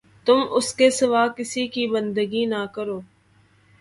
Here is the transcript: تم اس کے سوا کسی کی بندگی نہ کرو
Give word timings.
تم 0.27 0.39
اس 0.51 0.67
کے 0.75 0.89
سوا 0.91 1.23
کسی 1.37 1.67
کی 1.67 1.85
بندگی 1.87 2.43
نہ 2.45 2.65
کرو 2.75 2.99